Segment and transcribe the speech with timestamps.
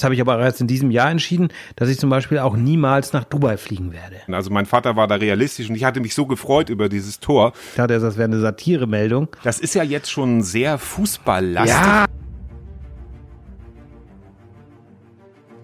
[0.00, 3.12] Das habe ich aber erst in diesem Jahr entschieden, dass ich zum Beispiel auch niemals
[3.12, 4.16] nach Dubai fliegen werde.
[4.32, 7.52] Also mein Vater war da realistisch und ich hatte mich so gefreut über dieses Tor.
[7.72, 9.28] Ich dachte, das wäre eine Satiremeldung.
[9.42, 11.76] Das ist ja jetzt schon sehr fußballlastig.
[11.76, 12.06] Ja,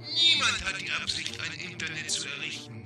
[0.02, 2.82] Niemand hat die Absicht, ein Internet zu errichten.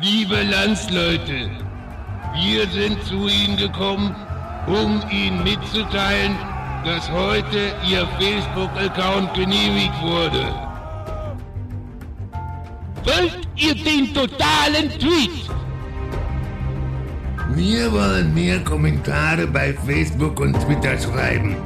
[0.00, 1.50] Liebe Landsleute,
[2.36, 4.14] wir sind zu Ihnen gekommen,
[4.68, 6.36] um Ihnen mitzuteilen,
[6.84, 10.44] dass heute Ihr Facebook-Account genehmigt wurde.
[13.04, 15.50] Wollt ihr den totalen Tweet?
[17.54, 21.56] Wir wollen mehr Kommentare bei Facebook und Twitter schreiben.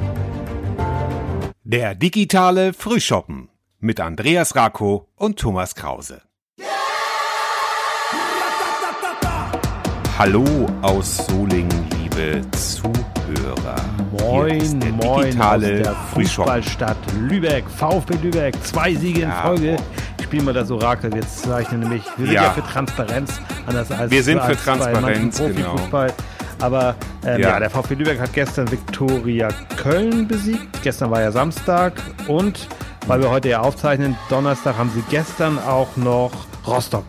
[1.63, 3.49] Der digitale Frühschoppen
[3.79, 6.21] mit Andreas Rako und Thomas Krause.
[10.17, 11.85] Hallo aus Solingen,
[12.19, 13.75] liebe Zuhörer.
[14.19, 16.63] Moin, der moin digitale aus der Frühschoppen.
[16.63, 19.41] Fußballstadt Lübeck, VfB Lübeck, zwei Siege in Ja.
[19.43, 19.77] Folge.
[20.21, 22.49] Spielen wir das Orakel, wir zeichnen nämlich, wir sind ja, Ja.
[22.51, 25.49] für Transparenz, anders als Wir sind für Transparenz, genau.
[25.69, 26.13] Profifußball.
[26.59, 27.49] Aber ähm, ja.
[27.49, 27.59] Ja.
[27.59, 30.83] der VfB Lübeck hat gestern Viktoria Köln besiegt.
[30.83, 31.93] Gestern war ja Samstag
[32.27, 32.67] und
[33.07, 36.31] weil wir heute ja aufzeichnen, Donnerstag haben sie gestern auch noch
[36.67, 37.05] Rostock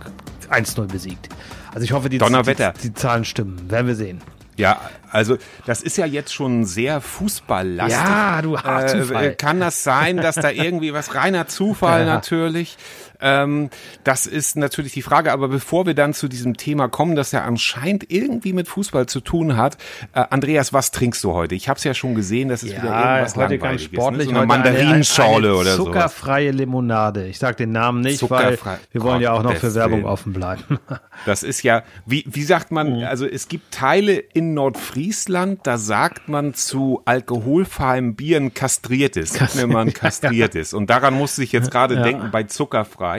[0.51, 1.29] 1-0 besiegt.
[1.75, 3.71] Also ich hoffe, die, die, die Zahlen stimmen.
[3.71, 4.23] Werden wir sehen.
[4.61, 4.81] Ja,
[5.11, 7.99] also das ist ja jetzt schon sehr fußballlastig.
[7.99, 9.25] Ja, du hast Zufall.
[9.31, 12.15] äh, Kann das sein, dass da irgendwie was reiner Zufall Ja.
[12.15, 12.77] natürlich?
[13.23, 13.71] Ähm,
[14.05, 15.33] das ist natürlich die Frage.
[15.33, 19.21] Aber bevor wir dann zu diesem Thema kommen, das ja anscheinend irgendwie mit Fußball zu
[19.21, 19.77] tun hat,
[20.15, 21.55] äh, Andreas, was trinkst du heute?
[21.55, 24.29] Ich habe es ja schon gesehen, das ist wieder irgendwas heute ganz langweiliges, sportlich.
[24.29, 24.35] Ne?
[24.35, 25.85] So eine heute Mandarinschorle eine, eine oder so.
[25.85, 27.27] Zuckerfreie Limonade.
[27.27, 28.59] Ich sag den Namen nicht, weil
[28.93, 30.63] wir wollen ja auch noch für Werbung offen bleiben.
[31.27, 32.75] Das ist ja, wie, wie sagt Mhm.
[32.75, 39.57] man, also es gibt Teile in Nordfriesland, da sagt man zu alkoholfreiem Bieren kastriertes, sagt
[39.57, 40.73] mir man kastriertes.
[40.73, 43.10] Und daran musste ich jetzt gerade denken bei zuckerfrei,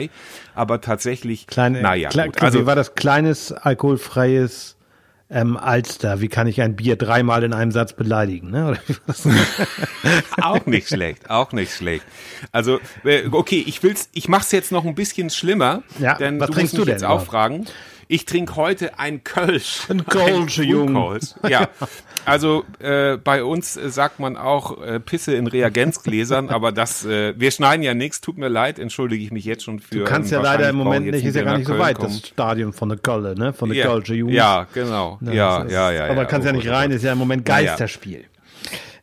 [0.54, 2.42] aber tatsächlich, Kleine, naja, kle- gut.
[2.42, 4.76] Also, war das kleines alkoholfreies
[5.30, 6.20] ähm, Alster?
[6.20, 8.50] Wie kann ich ein Bier dreimal in einem Satz beleidigen?
[8.50, 8.78] Ne?
[10.40, 12.04] Auch nicht schlecht, auch nicht schlecht.
[12.50, 16.48] Also, äh, okay, ich will's, ich mach's jetzt noch ein bisschen schlimmer, Ja, denn was
[16.48, 17.66] du trinkst du denn jetzt auch fragen.
[18.12, 19.86] Ich trinke heute ein Kölsch.
[19.88, 20.92] Ein Kölsch, Jung.
[20.92, 21.30] Kölsch.
[21.48, 21.68] Ja,
[22.26, 27.32] also äh, bei uns äh, sagt man auch äh, Pisse in Reagenzgläsern, aber das, äh,
[27.40, 30.00] wir schneiden ja nichts, tut mir leid, entschuldige ich mich jetzt schon für.
[30.00, 32.10] Du kannst ähm, ja leider im Moment nicht, ist ja gar nicht so weit, kommen.
[32.20, 33.54] das Stadion von der Kölle, ne?
[33.54, 34.36] Von der ja, Kölsche Jugend.
[34.36, 35.16] ja, genau.
[35.22, 36.24] Ne, ja, das ist- ja, ja, Aber ja.
[36.26, 37.46] kannst ja Oh nicht rein, ist ja im Moment.
[37.46, 38.26] Geisterspiel.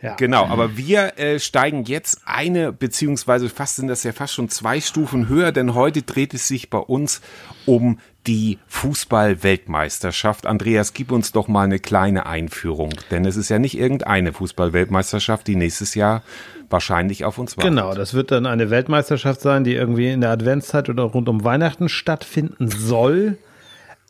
[0.04, 0.16] Ja.
[0.18, 4.80] Genau, aber wir äh, steigen jetzt eine, beziehungsweise fast sind das ja fast schon zwei
[4.80, 7.22] Stufen höher, denn heute dreht es sich bei uns
[7.66, 8.00] um
[8.30, 10.46] die Fußball-Weltmeisterschaft.
[10.46, 15.48] Andreas, gib uns doch mal eine kleine Einführung, denn es ist ja nicht irgendeine Fußball-Weltmeisterschaft,
[15.48, 16.22] die nächstes Jahr
[16.70, 17.72] wahrscheinlich auf uns wartet.
[17.72, 21.44] Genau, das wird dann eine Weltmeisterschaft sein, die irgendwie in der Adventszeit oder rund um
[21.44, 23.40] Weihnachten stattfinden soll.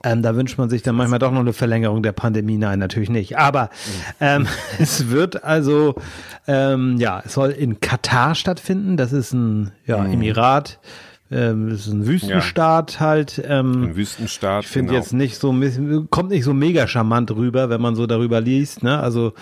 [0.04, 2.58] Ähm, da wünscht man sich dann manchmal doch noch eine Verlängerung der Pandemie.
[2.58, 3.38] Nein, natürlich nicht.
[3.38, 3.70] Aber
[4.20, 4.48] ähm,
[4.80, 5.96] es wird also,
[6.46, 8.98] ähm, ja, es soll in Katar stattfinden.
[8.98, 10.80] Das ist ein ja, Emirat.
[11.32, 13.40] Ähm, ist ein Wüstenstaat halt.
[13.48, 14.64] Ähm, Ein Wüstenstaat.
[14.64, 15.00] ich finde genau.
[15.04, 15.54] jetzt nicht so,
[16.10, 19.00] kommt nicht so mega charmant rüber, wenn man so darüber liest, ne?
[19.00, 19.34] Also,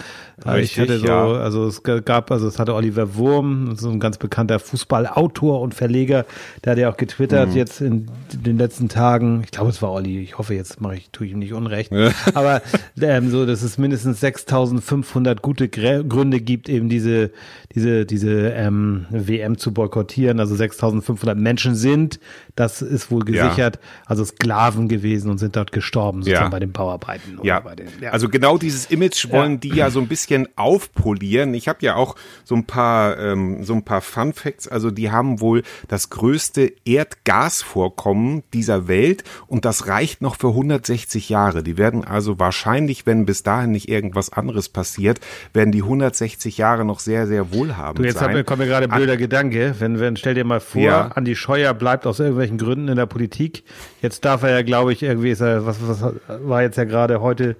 [0.45, 1.31] äh, ich Richtig, hatte so, ja.
[1.39, 6.25] also es gab, also es hatte Oliver Wurm, so ein ganz bekannter Fußballautor und Verleger,
[6.65, 6.97] der hat ja auch Mhm.
[6.97, 9.41] getwittert jetzt in den letzten Tagen.
[9.45, 10.19] Ich glaube, es war Olli.
[10.19, 11.93] Ich hoffe, jetzt mache ich, tue ich ihm nicht unrecht.
[12.33, 12.61] Aber
[12.99, 17.31] ähm, so, dass es mindestens 6.500 gute Gründe gibt, eben diese,
[17.75, 20.39] diese, diese ähm, WM zu boykottieren.
[20.41, 22.19] Also 6.500 Menschen sind,
[22.55, 23.45] das ist wohl Ja.
[23.47, 26.49] gesichert, also Sklaven gewesen und sind dort gestorben, sozusagen Ja.
[26.49, 27.39] bei den Bauarbeiten.
[27.43, 29.57] Ja, bei den, also genau dieses Image wollen Ja.
[29.59, 31.53] die ja so ein bisschen aufpolieren.
[31.53, 34.67] Ich habe ja auch so ein paar ähm, so ein paar Fun Facts.
[34.67, 41.29] Also die haben wohl das größte Erdgasvorkommen dieser Welt und das reicht noch für 160
[41.29, 41.63] Jahre.
[41.63, 45.19] Die werden also wahrscheinlich, wenn bis dahin nicht irgendwas anderes passiert,
[45.53, 48.33] werden die 160 Jahre noch sehr sehr wohlhabend Du, jetzt sein.
[48.33, 49.75] mir, kommt mir gerade ein blöder Gedanke.
[49.79, 51.07] Wenn, wenn, stell dir mal vor, Ja.
[51.15, 53.63] Andi Scheuer bleibt aus irgendwelchen Gründen in der Politik.
[54.01, 57.21] Jetzt darf er ja, glaube ich, irgendwie ist er, was, was war jetzt ja gerade
[57.21, 57.55] heute,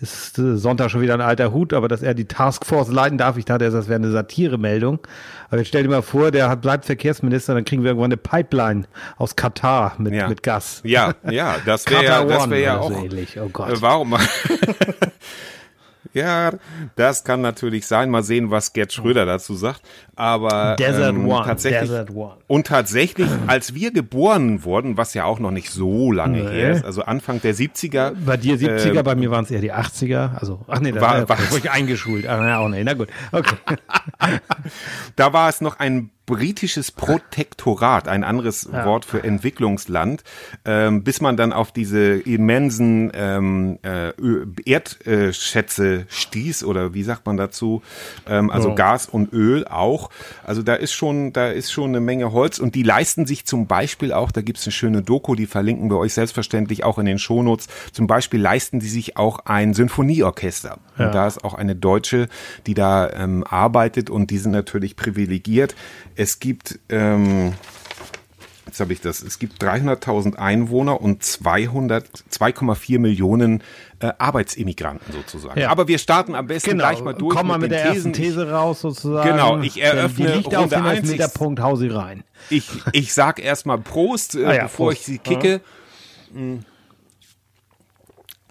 [0.00, 3.44] ist Sonntag schon wieder ein alter Hut, aber dass er die Taskforce leiten darf, ich
[3.44, 4.98] dachte, das wäre eine Satiremeldung.
[5.48, 8.16] Aber jetzt stell dir mal vor, der hat, bleibt Verkehrsminister, dann kriegen wir irgendwann eine
[8.16, 8.84] Pipeline
[9.16, 10.28] aus Katar mit, Ja.
[10.28, 10.80] mit Gas.
[10.84, 12.90] Ja, ja, das wäre ja, das wäre ja auch.
[12.92, 13.38] so ähnlich.
[13.40, 13.70] Oh Gott.
[13.70, 14.16] Äh, warum?
[16.14, 16.52] Ja,
[16.96, 18.10] das kann natürlich sein.
[18.10, 19.80] Mal sehen, was Gerd Schröder dazu sagt.
[20.14, 22.34] Aber Desert ähm, One, tatsächlich, Desert One.
[22.46, 26.50] Und tatsächlich, als wir geboren wurden, was ja auch noch nicht so lange Nee.
[26.50, 28.12] her ist, also Anfang der 70er.
[28.26, 30.34] Bei dir 70er, ähm, bei mir waren es eher die 80er.
[30.38, 32.26] Also, ach nee, da War- war, war- ich eingeschult.
[32.26, 32.84] Ach, ja, auch nicht.
[32.84, 33.08] Na gut.
[33.32, 33.56] Okay.
[35.16, 40.24] Da war es noch ein britisches Protektorat, ein anderes Wort für Entwicklungsland,
[40.64, 44.12] ähm, bis man dann auf diese immensen ähm, äh,
[44.64, 47.82] Erdschätze stieß oder wie sagt man dazu?
[48.26, 48.74] Ähm, also Ja.
[48.76, 50.08] Gas und Öl auch.
[50.42, 53.66] Also da ist schon, da ist schon eine Menge Holz und die leisten sich zum
[53.66, 57.18] Beispiel auch, da gibt's eine schöne Doku, die verlinken wir euch selbstverständlich auch in den
[57.18, 57.68] Shownotes.
[57.92, 60.78] Zum Beispiel leisten die sich auch ein Sinfonieorchester.
[60.98, 61.06] Ja.
[61.06, 62.28] Und da ist auch eine Deutsche,
[62.66, 65.74] die da ähm, arbeitet und die sind natürlich privilegiert.
[66.22, 67.52] Es gibt, ähm,
[68.66, 73.60] jetzt habe ich das, es gibt 300.000 Einwohner und 200, 2,4 Millionen
[73.98, 75.58] äh, Arbeitsimmigranten sozusagen.
[75.58, 75.70] Ja.
[75.70, 76.84] Aber wir starten am besten Genau.
[76.84, 78.34] gleich mal durch Komm mal mit, den der ersten Thesen.
[78.44, 79.28] These raus, sozusagen.
[79.30, 80.98] Genau, ich eröffne Die liegt auf Runde den eins.
[81.10, 82.22] Ich- Elfmeterpunkt, hau sie rein.
[82.50, 85.00] Ich, ich sag erstmal Prost, äh, Ah ja, bevor Prost.
[85.00, 85.60] ich sie kicke.
[86.32, 86.58] Mm.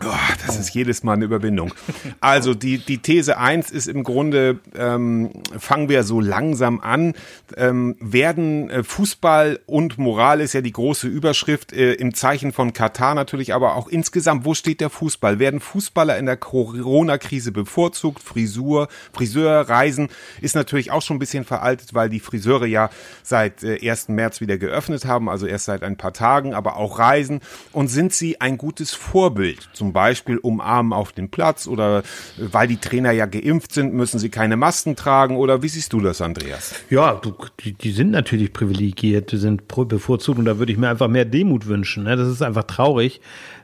[0.04, 0.14] Oh,
[0.46, 1.74] das ist jedes Mal eine Überwindung.
[2.22, 7.14] Also die, die These eins ist im Grunde, ähm, fangen wir so langsam an,
[7.56, 12.74] ähm, werden äh, Fußball und Moral ist ja die große Überschrift äh, im Zeichen von
[12.74, 15.40] Katar natürlich, aber auch insgesamt, wo steht der Fußball?
[15.40, 18.24] Werden Fußballer in der Corona-Krise bevorzugt?
[18.24, 20.10] Frisur, Friseur, Reisen
[20.42, 22.90] ist natürlich auch schon ein bisschen veraltet, weil die Friseure ja
[23.24, 24.10] seit äh, 1.
[24.10, 27.42] März wieder geöffnet haben, also erst seit ein paar Tagen, aber auch Reisen.
[27.72, 29.70] Und sind sie ein gutes Vorbild?
[29.74, 32.04] Zum Beispiel umarmen auf dem Platz oder äh,
[32.38, 36.02] weil die Trainer ja geimpft sind, müssen sie keine Masken tragen oder wie siehst du
[36.02, 36.76] das, Andreas?
[36.90, 37.20] Ja,
[37.64, 41.26] die, die sind natürlich privilegiert, die sind bevorzugt und da würde ich mir einfach mehr
[41.26, 42.04] Demut wünschen.
[42.04, 42.16] Ne?
[42.16, 43.22] Das ist einfach traurig,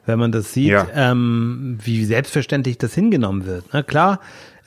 [0.07, 0.87] wenn man das sieht, Ja.
[0.95, 3.65] ähm, wie selbstverständlich das hingenommen wird.
[3.73, 4.19] Na klar,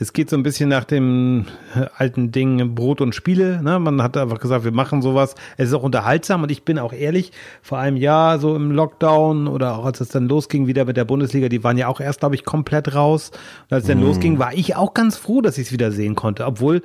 [0.03, 1.45] es geht so ein bisschen nach dem
[1.77, 3.63] äh, alten Ding Brot und Spiele.
[3.63, 3.79] Ne?
[3.79, 5.35] Man hat einfach gesagt, wir machen sowas.
[5.59, 9.47] Es ist auch unterhaltsam und ich bin auch ehrlich, vor einem Jahr so im Lockdown
[9.47, 12.21] oder auch als es dann losging wieder mit der Bundesliga, die waren ja auch erst,
[12.21, 13.31] glaube ich, komplett raus.
[13.69, 16.15] Und als es dann losging, war ich auch ganz froh, dass ich es wieder sehen
[16.15, 16.81] konnte, obwohl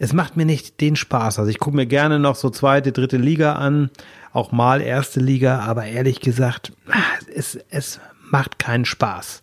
[0.00, 1.38] es macht mir nicht den Spaß.
[1.38, 3.90] Also ich gucke mir gerne noch so zweite, dritte Liga an,
[4.32, 6.96] auch mal erste Liga, aber ehrlich gesagt, ah,
[7.36, 8.00] es, es
[8.30, 9.42] macht keinen Spaß.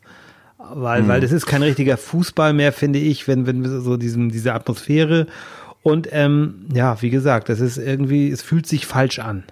[0.57, 4.31] Weil, weil das ist kein richtiger Fußball mehr, finde ich, wenn, wenn wir so diesem,
[4.31, 5.27] diese Atmosphäre.
[5.81, 9.43] Und ähm, ja, wie gesagt, das ist irgendwie, es fühlt sich falsch an.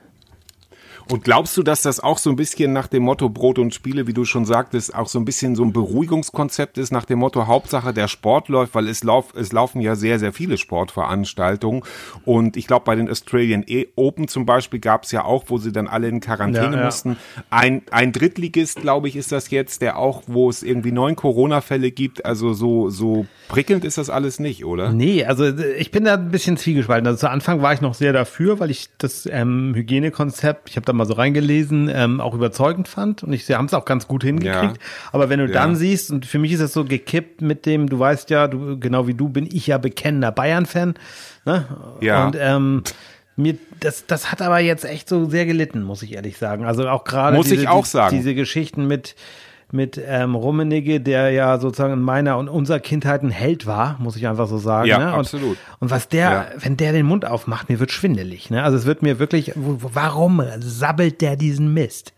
[1.09, 4.07] Und glaubst du, dass das auch so ein bisschen nach dem Motto Brot und Spiele,
[4.07, 7.47] wie du schon sagtest, auch so ein bisschen so ein Beruhigungskonzept ist, nach dem Motto
[7.47, 11.83] Hauptsache der Sport läuft, weil es, lauf, es laufen ja sehr, sehr viele Sportveranstaltungen.
[12.25, 13.65] Und ich glaube, bei den Australian
[13.95, 16.85] Open zum Beispiel gab es ja auch, wo sie dann alle in Quarantäne Ja, ja.
[16.85, 17.17] mussten.
[17.49, 21.91] Ein, ein Drittligist, glaube ich, ist das jetzt, der auch, wo es irgendwie neun Corona-Fälle
[21.91, 22.25] gibt.
[22.25, 24.91] Also so, so prickelnd ist das alles nicht, oder?
[24.91, 27.07] Nee, also ich bin da ein bisschen zwiegespalten.
[27.07, 30.85] Also zu Anfang war ich noch sehr dafür, weil ich das ähm, Hygienekonzept, ich habe
[30.91, 34.07] da mal so reingelesen, ähm, auch überzeugend fand und ich, sie haben es auch ganz
[34.07, 34.77] gut hingekriegt.
[35.11, 35.53] Aber wenn du Ja.
[35.53, 38.79] dann siehst, und für mich ist das so gekippt mit dem, du weißt ja, du
[38.79, 40.95] genau wie du bin ich ja bekennender Bayern-Fan.
[41.45, 41.65] Ne?
[42.01, 42.25] Ja.
[42.27, 42.83] Und ähm,
[43.35, 46.65] mir, das, das hat aber jetzt echt so sehr gelitten, muss ich ehrlich sagen.
[46.65, 47.67] Also auch gerade diese, die-
[48.11, 49.15] diese Geschichten mit
[49.73, 54.15] mit ähm, Rummenigge, der ja sozusagen in meiner und unserer Kindheit ein Held war, muss
[54.15, 54.87] ich einfach so sagen.
[54.87, 55.13] Ja, ne?
[55.13, 55.57] und, absolut.
[55.79, 56.45] Und was der, Ja.
[56.59, 58.49] wenn der den Mund aufmacht, mir wird schwindelig.
[58.49, 58.63] Ne?
[58.63, 62.13] Also es wird mir wirklich, warum sabbelt der diesen Mist?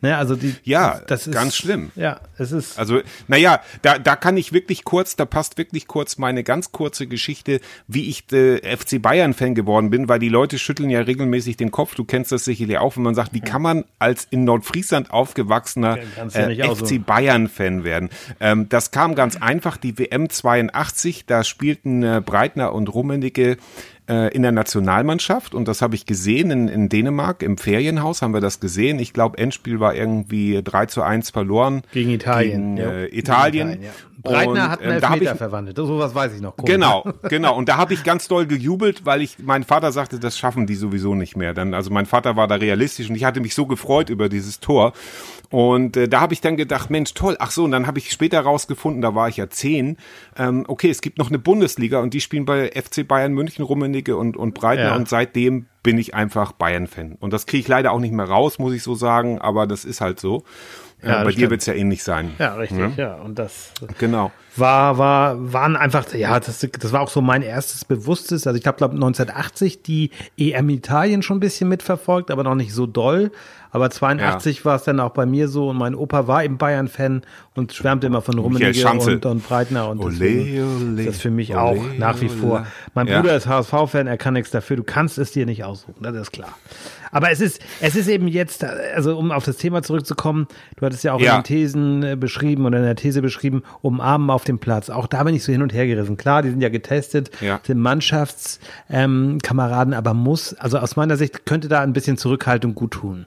[0.00, 0.16] Ne?
[0.16, 1.90] Also die, Ja, das ist ganz schlimm.
[1.96, 2.78] Ja, es ist.
[2.78, 7.08] Also, naja, da, da kann ich wirklich kurz, da passt wirklich kurz meine ganz kurze
[7.08, 11.72] Geschichte, wie ich äh, FC Bayern-Fan geworden bin, weil die Leute schütteln ja regelmäßig den
[11.72, 11.96] Kopf.
[11.96, 15.98] Du kennst das sicherlich auch, wenn man sagt, wie kann man als in Nordfriesland aufgewachsener
[15.98, 16.98] ja äh, FC so.
[17.00, 18.10] Bayern-Fan werden?
[18.38, 23.56] Ähm, das kam ganz einfach, die WM 82, da spielten äh, Breitner und Rummenigge
[24.08, 28.32] äh, in der Nationalmannschaft und das habe ich gesehen in, in Dänemark im Ferienhaus haben
[28.34, 28.98] wir das gesehen.
[28.98, 31.82] Ich glaube, Endspiel war irgendwie 3 zu 1 verloren.
[31.92, 32.76] gegen Italien.
[32.76, 33.82] Gegen, äh, Gegen Italien.
[33.82, 33.90] ja.
[34.20, 35.76] Breitner Und, hat einen ähm, da Elfmeter ich- verwandelt.
[35.76, 36.54] Sowas weiß ich noch.
[36.58, 36.64] Cool.
[36.64, 37.56] Genau, genau.
[37.56, 40.74] Und da habe ich ganz doll gejubelt, weil ich, mein Vater sagte, das schaffen die
[40.74, 41.54] sowieso nicht mehr.
[41.54, 44.58] Dann, also mein Vater war da realistisch und ich hatte mich so gefreut über dieses
[44.58, 44.92] Tor.
[45.50, 47.36] Und äh, da habe ich dann gedacht, Mensch, toll.
[47.38, 49.96] Ach so, und dann habe ich später rausgefunden, da war ich ja zehn.
[50.36, 53.62] Ähm, okay, es gibt noch eine Bundesliga und die spielen bei FC Bayern München,
[53.98, 54.86] Rummenigge und, und Breitner.
[54.86, 54.96] Ja.
[54.96, 57.16] Und seitdem bin ich einfach Bayern-Fan.
[57.20, 59.40] Und das kriege ich leider auch nicht mehr raus, muss ich so sagen.
[59.40, 60.44] Aber das ist halt so.
[61.02, 62.32] Ja, äh, das bei dir wird es ja ähnlich sein.
[62.38, 63.14] Ja, richtig, ja.
[63.14, 63.72] Und das.
[63.98, 64.32] Genau.
[64.56, 68.46] war, war, waren einfach, ja, das, das war auch so mein erstes Bewusstes.
[68.46, 72.74] Also ich habe, glaube 1980 die EM Italien schon ein bisschen mitverfolgt, aber noch nicht
[72.74, 73.30] so doll.
[73.70, 74.64] Aber 82 ja.
[74.64, 77.22] war es dann auch bei mir so und mein Opa war eben Bayern-Fan
[77.54, 81.50] und schwärmte immer von Rummenigge und, und Breitner und ole, ole, das ist für mich
[81.50, 82.66] ole, auch nach wie vor.
[82.94, 83.20] Mein ja.
[83.20, 84.76] Bruder ist HSV-Fan, er kann nichts dafür.
[84.76, 86.56] Du kannst es dir nicht aussuchen, das ist klar.
[87.10, 90.46] Aber es ist, es ist eben jetzt, also um auf das Thema zurückzukommen,
[90.76, 91.36] du hattest ja auch ja.
[91.36, 94.90] in den Thesen äh, beschrieben oder in der These beschrieben, umarmen auf dem Platz.
[94.90, 96.16] Auch da bin ich so hin und her gerissen.
[96.16, 97.60] Klar, die sind ja getestet, ja.
[97.62, 102.92] sind Mannschaftskameraden, ähm, aber muss, also aus meiner Sicht könnte da ein bisschen Zurückhaltung gut
[102.92, 103.26] tun.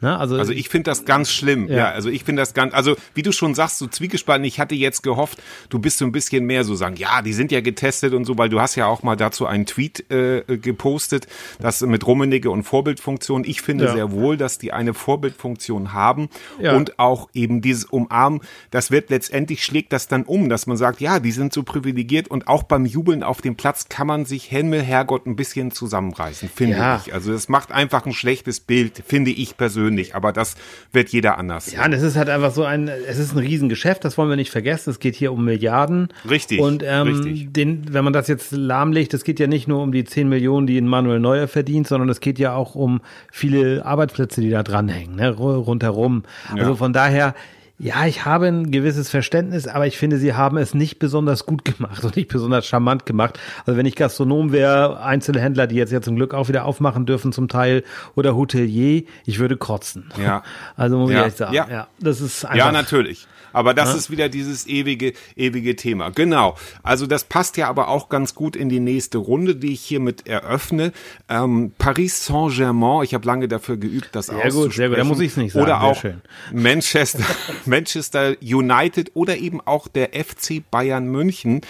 [0.00, 0.18] Ne?
[0.18, 1.68] Also, also ich finde das ganz schlimm.
[1.68, 1.76] Ja.
[1.76, 1.90] ja.
[1.90, 4.44] also ich finde das ganz, also wie du schon sagst, so zwiegespalten.
[4.44, 7.50] Ich hatte jetzt gehofft, du bist so ein bisschen mehr so sagen, ja, die sind
[7.50, 11.26] ja getestet und so, weil du hast ja auch mal dazu einen Tweet äh, gepostet,
[11.58, 13.44] das mit Rummenigge und Vorbildfunktion.
[13.44, 13.92] Ich finde ja.
[13.92, 16.28] sehr wohl, dass die eine Vorbildfunktion haben
[16.60, 16.76] ja.
[16.76, 18.40] und auch eben dieses Umarmen.
[18.70, 22.28] Das wird letztendlich schlägt das dann um, dass man sagt, ja, die sind so privilegiert
[22.28, 26.50] und auch beim Jubeln auf dem Platz kann man sich Himmel, Herrgott ein bisschen zusammenreißen,
[26.54, 27.14] finde ich.
[27.14, 30.56] Also das macht einfach ein schlechtes Bild, finde ich persönlich persönlich, aber das
[30.92, 31.72] wird jeder anders.
[31.72, 34.36] Ja, und es ist halt einfach so ein, es ist ein Riesengeschäft, das wollen wir
[34.36, 34.90] nicht vergessen.
[34.90, 36.08] Es geht hier um Milliarden.
[36.28, 36.60] Richtig.
[36.60, 37.52] Und ähm, richtig.
[37.52, 40.66] Den, wenn man das jetzt lahmlegt, es geht ja nicht nur um die 10 Millionen,
[40.66, 44.62] die in Manuel Neuer verdient, sondern es geht ja auch um viele Arbeitsplätze, die da
[44.62, 46.24] dranhängen, ne, rundherum.
[46.52, 46.76] Also ja.
[46.76, 47.34] von daher,
[47.78, 51.64] ja, ich habe ein gewisses Verständnis, aber ich finde, sie haben es nicht besonders gut
[51.64, 53.40] gemacht und nicht besonders charmant gemacht.
[53.66, 57.32] Also wenn ich Gastronom wäre, Einzelhändler, die jetzt ja zum Glück auch wieder aufmachen dürfen
[57.32, 57.82] zum Teil,
[58.14, 60.10] oder Hotelier, ich würde kotzen.
[60.22, 60.42] Ja.
[60.76, 61.20] Also muss ja.
[61.20, 61.54] ich echt sagen.
[61.54, 61.68] Ja.
[61.70, 61.88] ja.
[62.00, 62.56] Das ist einfach.
[62.56, 63.26] Ja, natürlich.
[63.54, 63.96] Aber das ja?
[63.96, 66.10] ist wieder dieses ewige, ewige Thema.
[66.10, 66.56] Genau.
[66.82, 70.26] Also das passt ja aber auch ganz gut in die nächste Runde, die ich hiermit
[70.26, 70.92] eröffne.
[71.28, 74.62] Ähm, Paris Saint-Germain, ich habe lange dafür geübt, das sehr auszusprechen.
[74.62, 75.64] Gut, sehr gut, da muss ich es nicht sagen.
[75.64, 76.04] Oder auch
[76.52, 77.24] Manchester,
[77.64, 81.60] Manchester United oder eben auch der FC Bayern München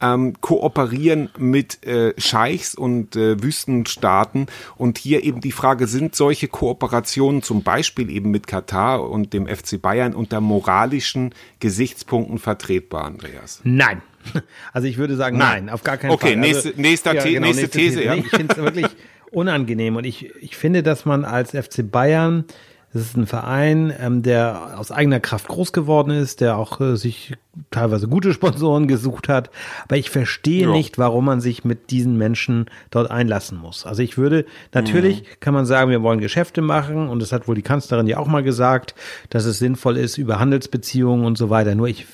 [0.00, 4.46] ähm, kooperieren mit äh, Scheichs und äh, Wüstenstaaten.
[4.76, 9.46] Und hier eben die Frage, sind solche Kooperationen zum Beispiel eben mit Katar und dem
[9.46, 11.27] FC Bayern unter moralischen
[11.60, 13.60] Gesichtspunkten vertretbar, Andreas?
[13.64, 14.02] Nein.
[14.74, 16.32] Also ich würde sagen, nein, nein auf gar keinen okay, Fall.
[16.32, 17.96] Okay, nächste, also, nächster ja, genau, nächste, These.
[17.96, 18.14] These ja.
[18.14, 18.86] Nee, ich finde es wirklich
[19.30, 22.44] unangenehm und ich, ich finde, dass man als FC Bayern
[22.92, 26.96] das ist ein Verein, ähm, der aus eigener Kraft groß geworden ist, der auch äh,
[26.96, 27.34] sich
[27.70, 29.50] teilweise gute Sponsoren gesucht hat.
[29.84, 30.70] Aber ich verstehe ja.
[30.70, 33.84] nicht, warum man sich mit diesen Menschen dort einlassen muss.
[33.84, 35.26] Also ich würde, natürlich mhm.
[35.40, 38.28] kann man sagen, wir wollen Geschäfte machen und das hat wohl die Kanzlerin ja auch
[38.28, 38.94] mal gesagt,
[39.28, 41.74] dass es sinnvoll ist über Handelsbeziehungen und so weiter.
[41.74, 42.06] Nur ich,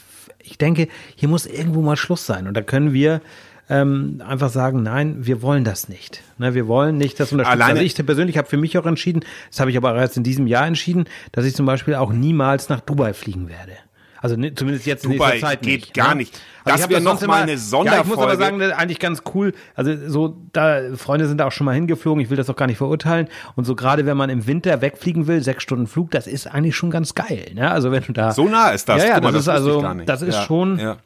[0.43, 3.21] ich denke, hier muss irgendwo mal Schluss sein und da können wir
[3.69, 6.23] ähm, einfach sagen, nein, wir wollen das nicht.
[6.39, 7.63] Ne, wir wollen nicht das unterstützen.
[7.63, 10.23] Alleine also ich persönlich habe für mich auch entschieden, das habe ich aber erst in
[10.23, 13.73] diesem Jahr entschieden, dass ich zum Beispiel auch niemals nach Dubai fliegen werde.
[14.25, 16.17] Also ne, zumindest jetzt Dubai in nächster Zeit geht nicht, gar ne?
[16.17, 16.41] nicht.
[16.65, 17.97] Also das wäre noch mal eine Sonderfolge.
[17.97, 19.53] Ja, ich muss aber sagen, eigentlich ganz cool.
[19.75, 22.23] Also so, da Freunde sind da auch schon mal hingeflogen.
[22.23, 23.29] Ich will das auch gar nicht verurteilen.
[23.55, 26.75] Und so gerade wenn man im Winter wegfliegen will, sechs Stunden Flug, das ist eigentlich
[26.75, 27.51] schon ganz geil.
[27.55, 27.71] Ne?
[27.71, 29.03] Also wenn du da so nah ist das.
[29.03, 30.79] Ja, ja, mal, das, das, ist also, das ist ja, schon.
[30.79, 30.97] Ja.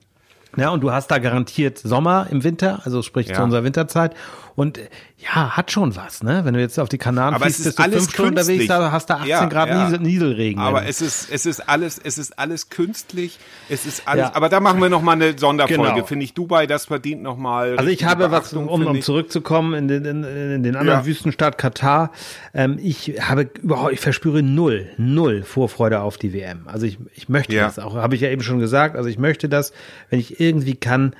[0.56, 3.34] Ja, und du hast da garantiert Sommer im Winter, also sprich ja.
[3.34, 4.14] zu unserer Winterzeit.
[4.58, 4.80] Und
[5.18, 6.40] ja, hat schon was, ne?
[6.44, 9.08] Wenn du jetzt auf die Kanaren aber fliegst, bist du fünf Stunden unterwegs, da hast
[9.08, 9.98] du 18 ja, Grad ja.
[9.98, 10.60] Nieselregen.
[10.60, 13.38] Aber es ist, es ist alles, es ist alles künstlich,
[13.68, 14.34] es ist alles, ja.
[14.34, 16.06] aber da machen wir nochmal eine Sonderfolge, genau.
[16.06, 16.34] finde ich.
[16.34, 17.78] Dubai, das verdient nochmal.
[17.78, 22.10] Also ich habe was, um, um zurückzukommen in den, in, in den anderen Wüstenstaat Katar.
[22.52, 26.66] Ähm, ich habe überhaupt, ich verspüre null, null Vorfreude auf die WM.
[26.66, 28.96] Also ich, ich möchte das auch, habe ich ja eben schon gesagt.
[28.96, 29.72] Also ich möchte das,
[30.10, 31.14] wenn ich irgendwie kann,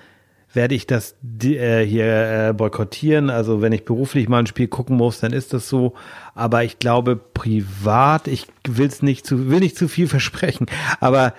[0.52, 3.31] werde ich das äh, hier äh, boykottieren.
[3.31, 5.95] Also wenn ich beruflich mal ein Spiel gucken muss, dann ist das so.
[6.35, 10.67] Aber ich glaube privat, ich will es nicht zu, will nicht zu viel versprechen.
[11.00, 11.35] Aber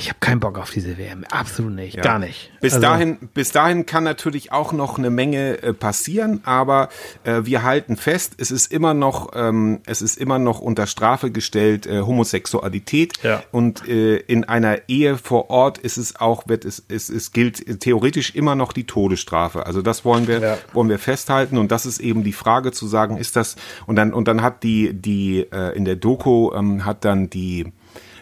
[0.00, 2.02] ich habe keinen Bock auf diese WM, absolut nicht, ja.
[2.02, 2.50] gar nicht.
[2.60, 6.88] Bis also, dahin, bis dahin kann natürlich auch noch eine Menge äh, passieren, aber
[7.22, 11.30] äh, wir halten fest, es ist immer noch, ähm, es ist immer noch unter Strafe
[11.30, 13.42] gestellt äh, Homosexualität ja.
[13.52, 17.80] und äh, in einer Ehe vor Ort ist es auch, wird es, es, es gilt
[17.80, 19.64] theoretisch immer noch die Todesstrafe.
[19.64, 20.58] Also das wollen wir, ja.
[20.72, 23.54] wollen wir festhalten und das ist eben die Frage zu sagen, ist das
[23.86, 27.72] und dann und dann hat die die äh, in der Doku ähm, hat dann die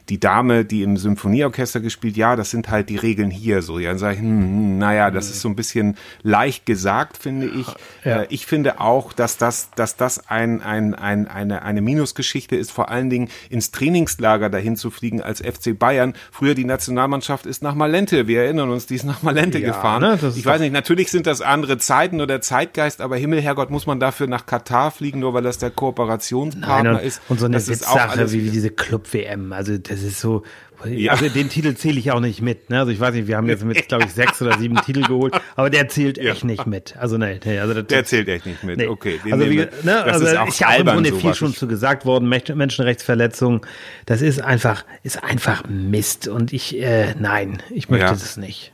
[0.09, 3.79] die Dame, die im Symphonieorchester gespielt, ja, das sind halt die Regeln hier so.
[3.79, 7.47] Ja, dann sage ich, hm, hm, naja, das ist so ein bisschen leicht gesagt, finde
[7.47, 7.67] ich.
[8.05, 8.23] Ja.
[8.23, 12.71] Äh, ich finde auch, dass das, dass das ein, ein, ein, eine, eine Minusgeschichte ist,
[12.71, 16.15] vor allen Dingen ins Trainingslager dahin zu fliegen als FC Bayern.
[16.31, 20.03] Früher die Nationalmannschaft ist nach Malente, wir erinnern uns, die ist nach Malente ja, gefahren.
[20.03, 23.87] Ne, ich weiß nicht, natürlich sind das andere Zeiten oder Zeitgeist, aber Himmel, Herrgott, muss
[23.87, 27.21] man dafür nach Katar fliegen, nur weil das der Kooperationspartner Nein, und, ist.
[27.29, 30.43] Und so eine das Witzsache wie, wie diese Club-WM, also das ist so,
[30.85, 31.13] Ja.
[31.13, 32.69] also den Titel zähle ich auch nicht mit.
[32.71, 32.79] Ne?
[32.81, 35.35] Also ich weiß nicht, wir haben jetzt mit, glaube ich, sechs oder sieben Titel geholt,
[35.57, 36.97] aber der zählt echt nicht mit.
[36.99, 38.77] Also nee, nee also das, Der zählt echt nicht mit.
[38.77, 38.87] Nee.
[38.87, 41.55] Okay, den also, wie, ne, das also ist auch ja auch im Grunde viel schon
[41.55, 43.63] zu gesagt worden, Mensch- Menschenrechtsverletzungen,
[44.05, 48.13] das ist einfach, ist einfach Mist und ich, äh, nein, ich möchte Ja.
[48.13, 48.73] das nicht.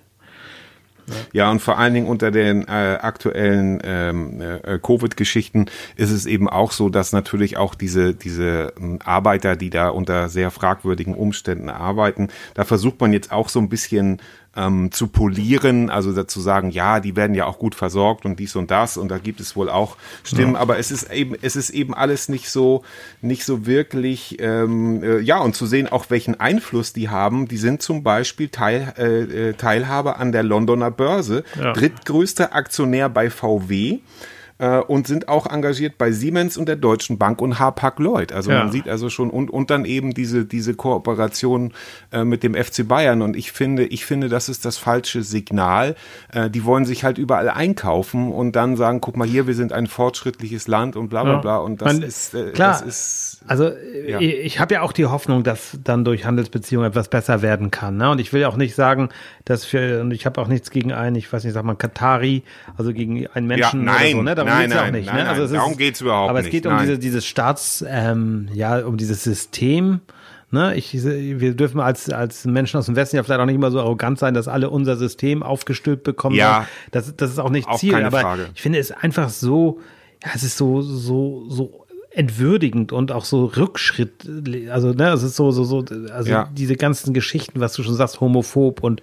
[1.32, 5.66] Ja, und vor allen Dingen unter den äh, aktuellen ähm, äh, Covid-Geschichten
[5.96, 10.28] ist es eben auch so, dass natürlich auch diese, diese ähm, Arbeiter, die da unter
[10.28, 14.20] sehr fragwürdigen Umständen arbeiten, da versucht man jetzt auch so ein bisschen
[14.56, 18.54] ähm, zu polieren, also dazu sagen, ja, die werden ja auch gut versorgt und dies
[18.54, 21.70] und das und da gibt es wohl auch Stimmen, aber es ist eben, es ist
[21.70, 22.82] eben alles nicht so,
[23.22, 27.56] nicht so wirklich, ähm, äh, ja, und zu sehen auch welchen Einfluss die haben, die
[27.56, 31.72] sind zum Beispiel Teil, äh, äh, Teilhaber an der Londoner Börse, Ja.
[31.72, 34.00] drittgrößter Aktionär bei VW
[34.62, 38.32] äh, und sind auch engagiert bei Siemens und der Deutschen Bank und Hapag Lloyd.
[38.32, 38.60] Also Ja.
[38.60, 41.72] man sieht also schon und, und dann eben diese, diese Kooperation
[42.12, 43.22] äh, mit dem FC Bayern.
[43.22, 45.96] Und ich finde, ich finde, das ist das falsche Signal.
[46.32, 49.72] Äh, die wollen sich halt überall einkaufen und dann sagen, guck mal hier, wir sind
[49.72, 51.38] ein fortschrittliches Land und bla bla Ja.
[51.40, 51.56] bla.
[51.58, 52.70] Und das Man- ist, äh, klar.
[52.72, 54.20] das ist Also äh, Ja.
[54.20, 57.96] ich, ich habe ja auch die Hoffnung, dass dann durch Handelsbeziehungen etwas besser werden kann.
[57.96, 58.10] Ne?
[58.10, 59.08] Und ich will auch nicht sagen,
[59.44, 62.44] dass für, und ich habe auch nichts gegen einen, ich weiß nicht, sag mal Katari,
[62.76, 64.22] also gegen einen Menschen Ja, oder nein, so.
[64.22, 64.34] Ne?
[64.36, 65.06] Darum nein, geht's auch nein, nicht.
[65.06, 65.28] nein, ne?
[65.28, 66.86] Also nein, es ist, darum geht's überhaupt Aber es nicht, geht um nein.
[66.86, 70.00] diese, dieses Staats, ähm, ja, um dieses System.
[70.54, 73.70] Ne, ich, wir dürfen als, als Menschen aus dem Westen ja vielleicht auch nicht immer
[73.70, 76.36] so arrogant sein, dass alle unser System aufgestülpt bekommen.
[76.36, 76.66] Ja.
[76.90, 77.92] Das, das ist auch nicht Auch Ziel.
[77.92, 78.50] keine aber Frage.
[78.54, 79.80] ich finde es einfach so,
[80.22, 84.28] ja, es ist so, so, so entwürdigend und auch so Rückschritt,
[84.70, 86.50] also ne, es ist so, so, so, also Ja.
[86.52, 89.00] diese ganzen Geschichten, was du schon sagst, homophob und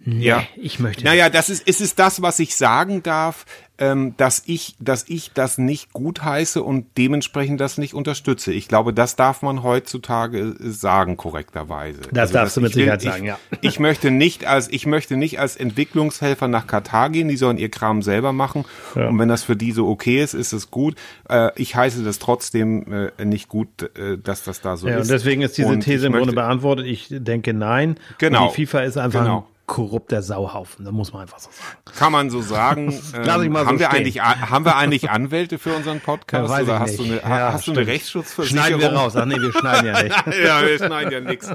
[0.00, 0.42] nee, Ja.
[0.56, 3.46] ich möchte Naja, das ist, ist es das, was ich sagen darf,
[3.78, 8.52] ähm, dass ich, dass ich das nicht gut heiße und dementsprechend das nicht unterstütze.
[8.52, 11.98] Ich glaube, das darf man heutzutage sagen, korrekterweise.
[11.98, 13.38] Also, Das darfst du mit ich will- Sicherheit ich, sagen, ja.
[13.62, 17.68] Ich möchte nicht als, ich möchte nicht als Entwicklungshelfer nach Katar gehen, die sollen ihr
[17.70, 18.64] Kram selber machen.
[18.94, 20.94] Und wenn das für die so okay ist, ist es gut.
[21.28, 25.02] Äh, ich heiße das trotzdem äh, nicht gut, äh, dass das da so Ja, ist.
[25.02, 26.86] und deswegen ist diese Und These im Grunde möchte- beantwortet.
[26.86, 27.96] Ich denke nein.
[28.18, 28.48] Genau.
[28.48, 29.48] Und die FIFA ist einfach Genau.
[29.66, 30.84] Korrupter Sauhaufen.
[30.84, 31.98] Da muss man einfach so sagen.
[31.98, 32.86] Kann man so sagen.
[33.24, 33.96] Lass ich Ähm, mal so haben, wir stehen.
[33.98, 36.50] eigentlich, haben wir eigentlich Anwälte für unseren Podcast?
[36.50, 37.86] Ja, weiß oder ich hast, du eine, Ja, hast du eine.
[37.86, 38.64] Rechtsschutzversicherung?
[38.66, 39.16] Schneiden wir raus.
[39.16, 40.16] Ach nee, wir schneiden ja nicht.
[40.44, 41.50] ja, wir schneiden ja nichts.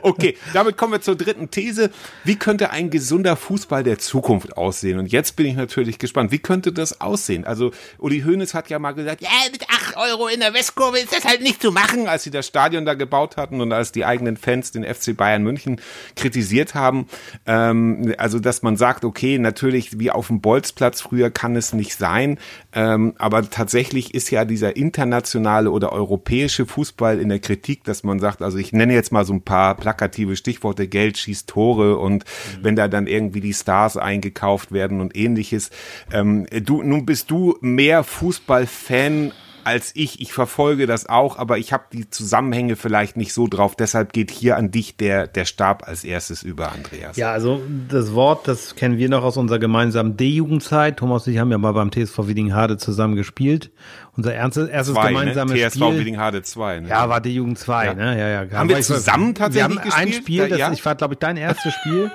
[0.00, 1.90] Okay, damit kommen wir zur dritten These.
[2.24, 4.98] Wie könnte ein gesunder Fußball der Zukunft aussehen?
[4.98, 6.32] Und jetzt bin ich natürlich gespannt.
[6.32, 7.44] Wie könnte das aussehen?
[7.44, 11.12] Also, Uli Hoeneß hat ja mal gesagt, ja, mit 8 Euro in der Westkurve ist
[11.16, 14.04] das halt nicht zu machen, als sie das Stadion da gebaut hatten und als die
[14.04, 15.80] eigenen Fans den FC Bayern München
[16.16, 17.06] kritisiert haben.
[17.46, 21.96] Ähm, also, dass man sagt, okay, natürlich wie auf dem Bolzplatz früher kann es nicht
[21.96, 22.38] sein,
[22.72, 28.20] ähm, aber tatsächlich ist ja dieser internationale oder europäische Fußball in der Kritik, dass man
[28.20, 32.24] sagt, also ich nenne jetzt mal so ein paar plakative Stichworte, Geld schießt Tore und
[32.60, 35.70] wenn da dann irgendwie die Stars eingekauft werden und ähnliches.
[36.12, 39.32] Ähm, du, nun bist du mehr Fußballfan
[39.64, 40.20] als ich.
[40.20, 43.76] Ich verfolge das auch, aber ich habe die Zusammenhänge vielleicht nicht so drauf.
[43.76, 47.16] Deshalb geht hier an dich der, der Stab als erstes über, Andreas.
[47.16, 50.96] Ja, also das Wort, das kennen wir noch aus unserer gemeinsamen D-Jugendzeit.
[50.98, 53.70] Thomas und ich haben ja mal beim TSV Wiedinghade zusammen gespielt.
[54.16, 55.68] Unser erstes, erstes Zwei, gemeinsames ne?
[55.68, 55.98] TSV Spiel.
[56.00, 56.80] Wiedinghade 2.
[56.80, 56.88] Ne?
[56.88, 57.94] Ja, war D-Jugend 2, Ja.
[57.94, 58.18] ne?
[58.18, 58.58] Ja, ja.
[58.58, 60.12] Haben wir zusammen tatsächlich Wir haben ein?
[60.12, 60.72] Spiel, das, Ja?
[60.72, 62.10] ich war, glaube ich, dein erstes Spiel.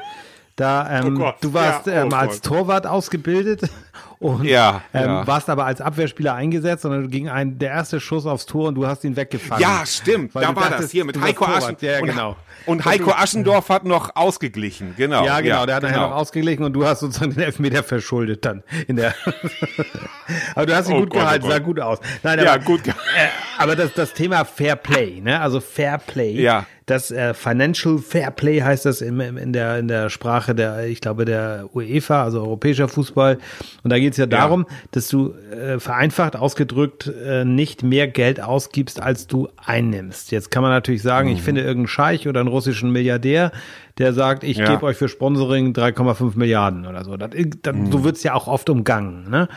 [0.56, 2.42] Da, ähm, Oh Gott, du warst ja, oh ähm, als.
[2.42, 3.62] Torwart ausgebildet
[4.20, 5.28] und Ja, ähm, ja.
[5.28, 8.76] warst aber als Abwehrspieler eingesetzt und dann ging ein, der erste Schuss aufs Tor und
[8.76, 9.62] du hast ihn weggefangen.
[9.62, 10.36] Ja, stimmt.
[10.36, 11.64] Da war das dachtest, hier mit Heiko Torwart.
[11.64, 11.78] Aschen.
[11.82, 12.36] Ja, ja, und, genau.
[12.66, 14.94] Und Heiko Aschendorf hat noch ausgeglichen.
[14.98, 15.24] Genau.
[15.26, 16.10] Ja, genau, der hat nachher genau.
[16.10, 19.14] noch ausgeglichen und du hast sozusagen den Elfmeter verschuldet dann in der.
[20.56, 22.00] aber du hast ihn Oh gut Gott, oh gehalten, sah gut aus.
[22.24, 23.28] Nein, Ja, aber, gut ge- Äh,
[23.62, 25.40] aber das, das Thema Fair Play, ne?
[25.40, 26.42] Also Fair Play.
[26.42, 26.66] Ja.
[26.86, 31.02] Das äh, Financial Fair Play heißt das im, in der in der Sprache der, ich
[31.02, 33.40] glaube der UEFA, also europäischer Fußball.
[33.84, 38.40] Und da geht es ja darum, dass du äh, vereinfacht ausgedrückt äh, nicht mehr Geld
[38.42, 40.32] ausgibst, als du einnimmst.
[40.32, 41.36] Jetzt kann man natürlich sagen, Mhm.
[41.36, 43.52] ich finde irgendeinen Scheich oder einen russischen Milliardär,
[43.98, 44.66] der sagt, ich Ja.
[44.72, 47.18] gebe euch für Sponsoring 3,5 Milliarden oder so.
[47.18, 49.30] Das, das, So wird's ja auch oft umgangen.
[49.30, 49.50] Ne?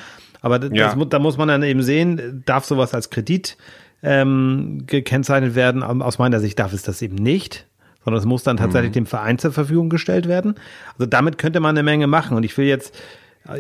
[0.43, 0.77] Aber das, Mhm.
[0.77, 0.95] Ja.
[0.95, 3.57] da muss man dann eben sehen, darf sowas als Kredit
[4.03, 5.83] ähm, gekennzeichnet werden?
[5.83, 7.67] Aus meiner Sicht darf es das eben nicht,
[8.03, 8.61] sondern es muss dann Mhm.
[8.61, 10.55] tatsächlich dem Verein zur Verfügung gestellt werden.
[10.95, 12.37] Also damit könnte man eine Menge machen.
[12.37, 12.95] Und ich will jetzt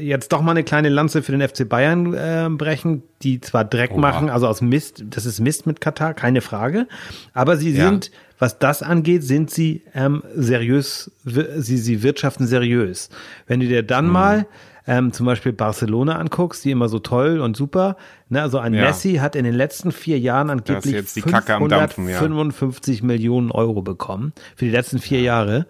[0.00, 3.96] jetzt doch mal eine kleine Lanze für den FC Bayern äh, brechen, die zwar Dreck
[3.96, 6.86] machen, also aus Mist, das ist Mist mit Katar, keine Frage,
[7.32, 7.86] aber sie Ja.
[7.88, 13.08] sind, was das angeht, sind sie ähm, seriös, sie, sie wirtschaften seriös.
[13.46, 14.46] Wenn du dir dann mal
[14.86, 17.96] ähm, zum Beispiel Barcelona anguckst, die immer so toll und super,
[18.28, 18.82] ne, also ein Ja.
[18.82, 22.18] Messi hat in den letzten vier Jahren angeblich jetzt die Kacke am Dampfen, ja.
[22.18, 25.66] 555 Millionen Euro bekommen für die letzten vier Jahre.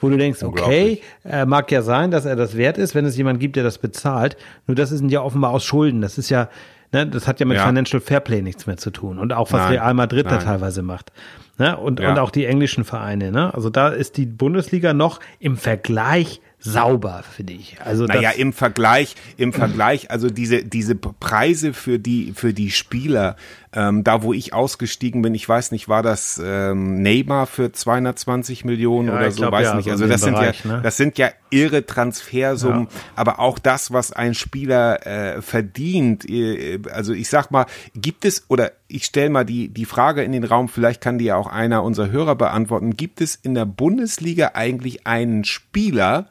[0.00, 3.16] Wo du denkst, okay, äh, mag ja sein, dass er das wert ist, wenn es
[3.16, 4.36] jemand gibt, der das bezahlt.
[4.66, 6.00] Nur das sind ja offenbar aus Schulden.
[6.00, 6.48] Das ist ja,
[6.92, 7.66] ne, das hat ja mit Ja.
[7.66, 9.18] Financial Fairplay nichts mehr zu tun.
[9.18, 10.44] Und auch was Nein, Real Madrid da nein.
[10.44, 11.12] teilweise macht.
[11.58, 11.76] Ne?
[11.76, 12.10] Und, Ja.
[12.12, 13.30] und auch die englischen Vereine.
[13.30, 13.52] Ne?
[13.52, 17.76] Also da ist die Bundesliga noch im Vergleich sauber, finde ich.
[17.84, 23.36] Also Naja, im Vergleich, im Vergleich, also diese, diese Preise für die, für die Spieler,
[23.72, 28.64] ähm, da wo ich ausgestiegen bin, ich weiß nicht, war das ähm, Neymar für 220
[28.64, 29.84] Millionen Ja, oder so, glaub, weiß ja, nicht.
[29.84, 30.80] so Also das sind Bereich, ja, ne?
[30.82, 37.12] das sind ja irre Transfersummen, aber auch das, was ein Spieler äh, verdient, äh, also
[37.12, 40.68] ich sag mal, gibt es, oder ich stelle mal die, die Frage in den Raum,
[40.68, 45.06] vielleicht kann die ja auch einer unserer Hörer beantworten, gibt es in der Bundesliga eigentlich
[45.06, 46.26] einen Spieler,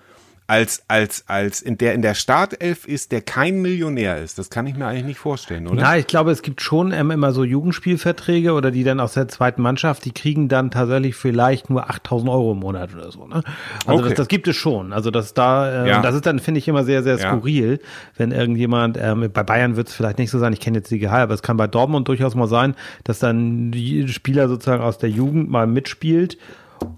[0.49, 4.39] als, als, als in der in der Startelf ist, der kein Millionär ist.
[4.39, 5.79] Das kann ich mir eigentlich nicht vorstellen, oder?
[5.81, 9.27] Na, ich glaube, es gibt schon ähm, immer so Jugendspielverträge oder die dann aus der
[9.27, 13.27] zweiten Mannschaft, die kriegen dann tatsächlich vielleicht nur 8000 Euro im Monat oder so.
[13.27, 13.43] Ne?
[13.85, 14.09] Also Okay.
[14.09, 14.91] das, das gibt es schon.
[14.91, 16.01] Also das da, äh, Ja.
[16.01, 17.29] das ist dann, finde ich, immer sehr, sehr Ja.
[17.29, 17.79] skurril,
[18.17, 20.97] wenn irgendjemand, ähm, bei Bayern wird es vielleicht nicht so sein, ich kenne jetzt die
[20.99, 24.97] Gehalt, aber es kann bei Dortmund durchaus mal sein, dass dann die Spieler sozusagen aus
[24.97, 26.37] der Jugend mal mitspielt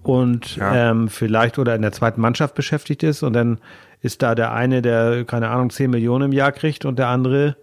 [0.03, 0.91] und Ja.
[0.91, 3.59] ähm, vielleicht oder in der zweiten Mannschaft beschäftigt ist und dann
[4.01, 7.55] ist da der eine, der, keine Ahnung, 10 Millionen im Jahr kriegt und der andere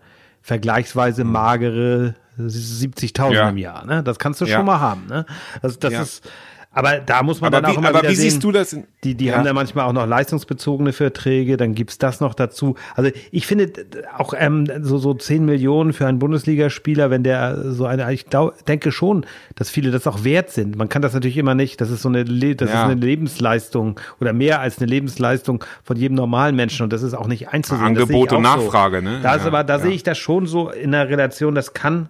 [0.42, 3.32] vergleichsweise magere 70.000 Hm.
[3.34, 3.48] Ja.
[3.48, 3.84] im Jahr.
[3.86, 4.02] Ne?
[4.02, 4.56] Das kannst du Ja.
[4.56, 5.06] schon mal haben.
[5.08, 5.26] Ne?
[5.62, 6.30] Das, das ist,
[6.78, 8.52] aber da muss man Aber dann auch wie- immer aber wieder wie sehen, siehst du
[8.52, 9.36] das in- die, die Ja.
[9.36, 12.74] haben dann manchmal auch noch leistungsbezogene Verträge, dann gibt's das noch dazu.
[12.94, 13.70] Also ich finde
[14.16, 18.64] auch ähm, so, so 10 Millionen für einen Bundesligaspieler, wenn der so eine, ich glaub,
[18.66, 20.76] denke schon, dass viele das auch wert sind.
[20.76, 22.84] Man kann das natürlich immer nicht, das ist so eine, das Ja.
[22.86, 27.14] ist eine Lebensleistung oder mehr als eine Lebensleistung von jedem normalen Menschen und das ist
[27.14, 27.84] auch nicht einzusehen.
[27.84, 28.62] Angebot und auch so.
[28.64, 29.20] Nachfrage, ne?
[29.22, 32.08] Da ist Ja, aber, da sehe ich das schon so in der Relation, das kann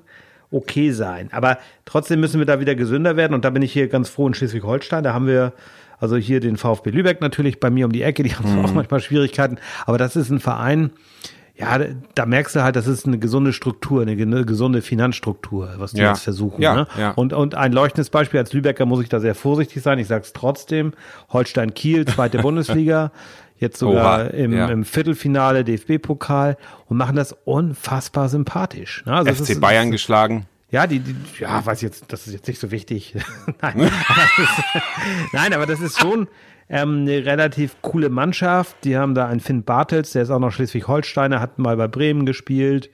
[0.50, 1.28] okay sein.
[1.32, 3.34] Aber trotzdem müssen wir da wieder gesünder werden.
[3.34, 5.04] Und da bin ich hier ganz froh in Schleswig-Holstein.
[5.04, 5.52] Da haben wir
[6.00, 8.22] also hier den VfB Lübeck natürlich bei mir um die Ecke.
[8.22, 8.64] Die haben Mhm.
[8.64, 9.58] auch manchmal Schwierigkeiten.
[9.84, 10.90] Aber das ist ein Verein,
[11.58, 11.78] ja,
[12.14, 16.00] da merkst du halt, das ist eine gesunde Struktur, eine ge- gesunde Finanzstruktur, was die
[16.00, 16.10] Ja.
[16.10, 16.62] jetzt versuchen.
[16.62, 16.86] Ja, ne?
[16.98, 17.10] ja.
[17.12, 19.98] Und, und ein leuchtendes Beispiel als Lübecker muss ich da sehr vorsichtig sein.
[19.98, 20.92] Ich sage es trotzdem.
[21.30, 23.10] Holstein Kiel, zweite Bundesliga.
[23.58, 24.68] Jetzt sogar Oha, im, ja.
[24.68, 29.02] im Viertelfinale DFB-Pokal und machen das unfassbar sympathisch.
[29.04, 29.14] Ne?
[29.14, 30.46] Also FC ist- Bayern geschlagen.
[30.70, 33.16] ja, die, die ja, weiß jetzt, das ist jetzt nicht so wichtig.
[33.60, 34.84] Nein, aber ist,
[35.32, 36.28] nein, aber das ist schon
[36.70, 38.76] ähm, eine relativ coole Mannschaft.
[38.84, 42.26] Die haben da einen Finn Bartels, der ist auch noch Schleswig-Holsteiner, hat mal bei Bremen
[42.26, 42.90] gespielt.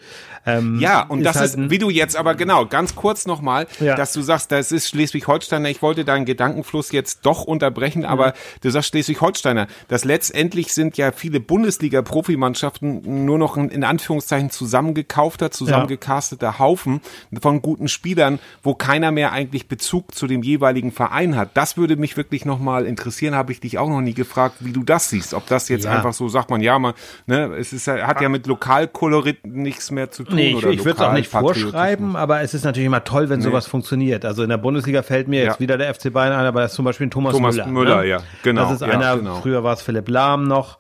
[0.47, 3.95] Ähm, Ja, und das halt ist, wie du jetzt aber genau, ganz kurz nochmal, Ja.
[3.97, 5.69] dass du sagst, das ist Schleswig-Holsteiner.
[5.71, 9.67] Ich wollte deinen Gedankenfluss jetzt doch unterbrechen, aber du sagst Schleswig-Holsteiner.
[9.89, 17.01] Das letztendlich sind ja viele Bundesliga-Profimannschaften nur noch in Anführungszeichen zusammengekaufter, zusammengecasteter Haufen
[17.41, 21.51] von guten Spielern, wo keiner mehr eigentlich Bezug zu dem jeweiligen Verein hat.
[21.57, 24.85] Das würde mich wirklich nochmal interessieren, habe ich dich auch noch nie gefragt, wie du
[24.85, 25.35] das siehst.
[25.35, 25.91] Ob das jetzt Ja.
[25.91, 26.95] einfach so, sagt man, ja, man,
[27.27, 30.37] ne, es ist, hat ja mit Lokalkolorit nichts mehr zu tun.
[30.37, 33.41] Nee, ich, ich würde es auch nicht vorschreiben, aber es ist natürlich immer toll, wenn
[33.41, 34.25] sowas funktioniert.
[34.25, 35.61] Also in der Bundesliga fällt mir jetzt Ja.
[35.61, 37.67] wieder der FC Bayern ein, aber das ist zum Beispiel ein Thomas, Thomas Müller.
[37.69, 38.07] Müller, ne?
[38.09, 39.41] ja, genau, Das ist ja, einer, genau.
[39.41, 40.79] früher war es Philipp Lahm noch.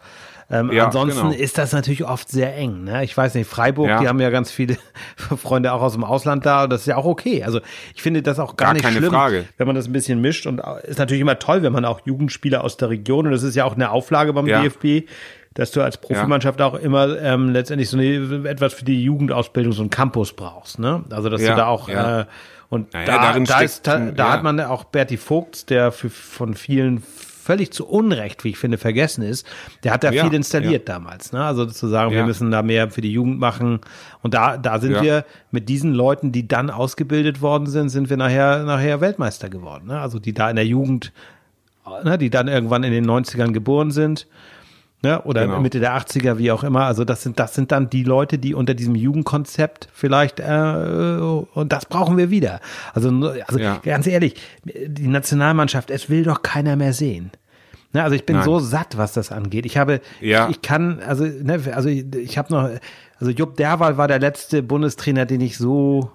[0.54, 1.34] Ähm, Ja, ansonsten genau.
[1.42, 2.84] ist das natürlich oft sehr eng.
[2.84, 3.02] Ne?
[3.04, 4.00] Ich weiß nicht, Freiburg, Ja.
[4.00, 4.76] die haben ja ganz viele
[5.16, 7.42] Freunde auch aus dem Ausland da das ist ja auch okay.
[7.44, 7.60] Also
[7.94, 9.46] ich finde das auch gar, Gar nicht schlimm, Frage.
[9.56, 12.62] wenn man das ein bisschen mischt und ist natürlich immer toll, wenn man auch Jugendspieler
[12.62, 14.62] aus der Region und das ist ja auch eine Auflage beim Ja.
[14.62, 15.08] DFB,
[15.54, 19.82] dass du als Profimannschaft auch immer ähm, letztendlich so eine, etwas für die Jugendausbildung, so
[19.82, 20.78] einen Campus brauchst.
[20.78, 21.04] Ne?
[21.10, 22.20] Also dass Ja, du da auch ja.
[22.22, 22.24] äh,
[22.70, 24.32] und Naja, da, da, steckt ist, da, da ja.
[24.32, 27.02] hat man auch Berti Vogts, der für, von vielen
[27.44, 29.46] völlig zu Unrecht, wie ich finde, vergessen ist.
[29.82, 31.32] Der hat da Ja, viel installiert damals.
[31.32, 31.44] Ne?
[31.44, 32.26] Also zu sagen, wir Ja.
[32.26, 33.80] müssen da mehr für die Jugend machen.
[34.22, 35.02] Und da, da sind Ja.
[35.02, 39.88] wir mit diesen Leuten, die dann ausgebildet worden sind, sind wir nachher, nachher Weltmeister geworden.
[39.88, 40.00] Ne?
[40.00, 41.12] Also die da in der Jugend,
[42.02, 44.26] ne, die dann irgendwann in den 90ern geboren sind.
[45.04, 45.60] Ne, oder Genau.
[45.60, 46.84] Mitte der 80er, wie auch immer.
[46.86, 51.72] Also das sind, das sind dann die Leute, die unter diesem Jugendkonzept vielleicht, äh, und
[51.72, 52.60] das brauchen wir wieder.
[52.94, 53.80] Also, nur- also Ja.
[53.84, 57.30] ganz ehrlich, die Nationalmannschaft, es will doch keiner mehr sehen.
[57.92, 58.44] Ne, also ich bin Nein.
[58.46, 59.66] so satt, was das angeht.
[59.66, 60.46] Ich habe, Ja.
[60.48, 62.70] ich, ich kann, also, ne, also ich, ich habe noch,
[63.20, 66.10] also Jupp Derwal war der letzte Bundestrainer, den ich so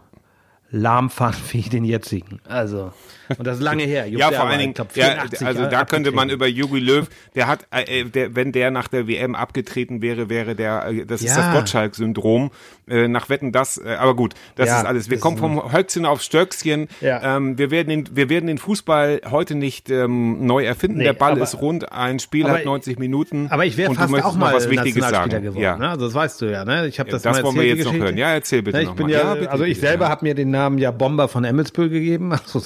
[0.72, 2.40] lahm fand wie den jetzigen.
[2.48, 2.92] Also,
[3.38, 4.08] und das ist lange her.
[4.08, 7.48] Jupp Ja, vor allen Dingen, ja, 84 also da könnte man über Jogi Löw, der
[7.48, 11.36] hat, äh, der, wenn der nach der WM abgetreten wäre, wäre der, äh, das ist
[11.36, 11.52] Ja.
[11.52, 12.52] das Gottschalk-Syndrom,
[12.88, 15.10] äh, nach Wetten das, äh, aber gut, das Ja, ist alles.
[15.10, 16.88] Wir das kommen ist vom Höchstchen aufs Stöckchen.
[17.02, 20.98] Ähm, wir werden den, wir werden den Fußball heute nicht ähm, neu erfinden.
[21.00, 23.48] Nee, der Ball aber- ist rund, ein Spiel hat 90 Minuten.
[23.50, 25.30] Aber ich wäre fast auch mal was Wichtiges sagen.
[25.44, 25.62] geworden.
[25.62, 25.78] Ja.
[25.78, 25.90] Ne?
[25.90, 26.66] Also das weißt du ja.
[26.66, 26.88] Ne?
[26.88, 28.18] Ich habe Ja, das, das mal wollen wir jetzt noch hören.
[28.18, 30.78] Ja, erzähl bitte Ne, ich bin ja, bitte, also ich selber habe mir den Namen
[30.78, 32.34] ja Bomber von Emmelsbüll gegeben.
[32.54, 32.62] Also,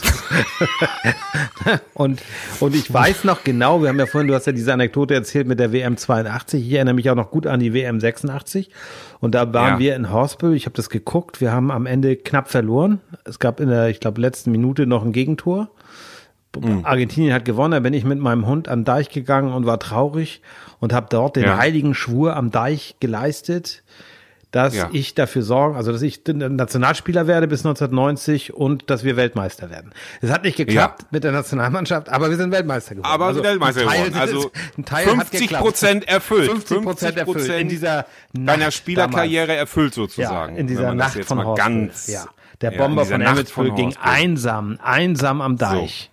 [1.93, 2.21] und,
[2.60, 5.47] und ich weiß noch genau, wir haben ja vorhin, du hast ja diese Anekdote erzählt
[5.47, 6.65] mit der WM 82.
[6.65, 8.69] Ich erinnere mich auch noch gut an die WM 86.
[9.19, 9.79] Und da waren Ja.
[9.79, 10.56] wir in Horsbüll.
[10.56, 11.39] Ich habe das geguckt.
[11.41, 12.99] Wir haben am Ende knapp verloren.
[13.23, 15.69] Es gab in der, ich glaube, letzten Minute noch ein Gegentor.
[16.60, 16.82] Mhm.
[16.86, 20.41] Argentinien hat gewonnen, da bin ich mit meinem Hund den Deich gegangen und war traurig
[20.79, 21.58] und habe dort den Ja.
[21.58, 23.84] heiligen Schwur am Deich geleistet,
[24.53, 24.89] dass Ja.
[24.93, 29.91] ich dafür sorgen, also dass ich Nationalspieler werde bis 1990 und dass wir Weltmeister werden.
[30.21, 31.07] Es hat nicht geklappt Ja.
[31.09, 33.11] mit der Nationalmannschaft, aber wir sind Weltmeister geworden.
[33.11, 34.13] Aber also Weltmeister geworden.
[34.15, 35.63] Also ein Teil hat 50 geklappt.
[35.63, 36.51] Prozent erfüllt.
[36.51, 40.53] 50 Prozent erfüllt in dieser deiner Nacht Spielerkarriere erfüllt ja, sozusagen.
[40.53, 41.57] in wenn dieser Nacht von Horstburg.
[41.57, 42.25] ganz, ja.
[42.61, 46.11] Der ja, Bomber in von von ging einsam, einsam am Deich.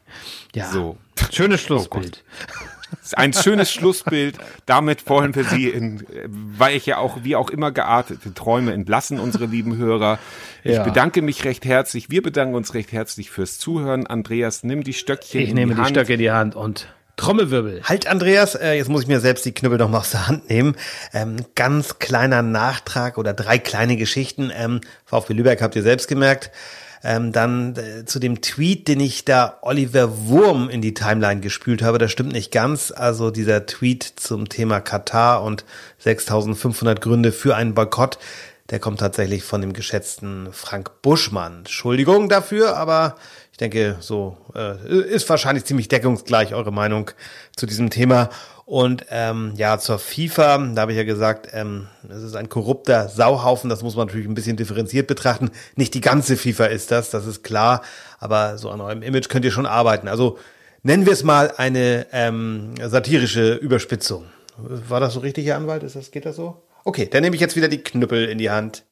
[0.55, 0.97] Ja, So.
[1.31, 2.25] schönes Schlussbild.
[2.49, 2.80] Das ist
[3.15, 4.37] ein schönes Schlussbild.
[4.67, 9.47] Damit wollen wir Sie in äh, weiche auch wie auch immer geartete Träume entlassen, unsere
[9.47, 10.19] lieben Hörer.
[10.65, 10.83] Ich Ja.
[10.85, 12.11] bedanke mich recht herzlich.
[12.11, 14.07] Wir bedanken uns recht herzlich fürs Zuhören.
[14.07, 15.91] Andreas, nimm die Stöckchen Ich in nehme die die Hand.
[15.97, 17.83] Stöcke in die Hand und Trommelwirbel.
[17.85, 20.49] Halt, Andreas, äh, jetzt muss ich mir selbst die Knüppel noch mal aus der Hand
[20.49, 20.75] nehmen.
[21.13, 24.51] Ähm, ganz kleiner Nachtrag oder drei kleine Geschichten.
[24.55, 26.51] Ähm, VfB Lübeck habt ihr selbst gemerkt.
[27.03, 31.83] Ähm, dann äh, zu dem Tweet, den ich da Oliver Wurm in die Timeline gespült
[31.83, 32.93] habe, das stimmt nicht ganz.
[32.95, 35.65] Also dieser Tweet zum Thema Katar und
[35.99, 38.19] 6500 Gründe für einen Boykott,
[38.69, 41.59] der kommt tatsächlich von dem geschätzten Frank Buschmann.
[41.59, 43.17] Entschuldigung dafür, aber
[43.51, 47.11] ich denke, so äh, ist wahrscheinlich ziemlich deckungsgleich eure Meinung
[47.57, 48.29] zu diesem Thema.
[48.71, 53.09] Und ähm, ja, zur FIFA, da habe ich ja gesagt, ähm, es ist ein korrupter
[53.09, 55.51] Sauhaufen, das muss man natürlich ein bisschen differenziert betrachten.
[55.75, 57.83] Nicht die ganze FIFA ist das, das ist klar,
[58.21, 60.07] aber so an eurem Image könnt ihr schon arbeiten.
[60.07, 60.39] Also
[60.85, 64.27] nennen wir es mal eine ähm, satirische Überspitzung.
[64.57, 65.83] War das so richtig, Herr Anwalt?
[65.83, 66.63] Ist das, geht das so?
[66.85, 68.85] Okay, dann nehme ich jetzt wieder die Knüppel in die Hand.